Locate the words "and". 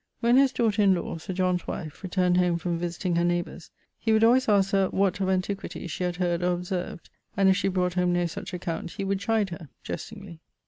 7.37-7.49